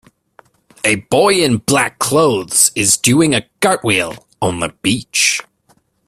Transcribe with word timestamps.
A 0.83 0.95
boy 0.95 1.35
in 1.43 1.57
black 1.57 1.99
clothes 1.99 2.71
is 2.73 2.97
doing 2.97 3.35
a 3.35 3.47
cartwheel 3.61 4.27
on 4.41 4.59
the 4.59 4.69
beach 4.81 5.41